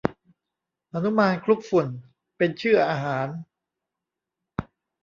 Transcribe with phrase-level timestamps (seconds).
[0.91, 1.87] หนุมานคลุกฝุ่น
[2.37, 3.27] เป็นชื่ออาหาร